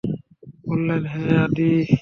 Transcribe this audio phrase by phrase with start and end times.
[0.65, 1.69] বললেন, হে আদী!